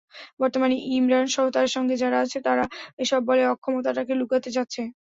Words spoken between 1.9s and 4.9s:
যারা আছে, তারা এসব বলে অক্ষমতাটাকে লুকাতে চাচ্ছে।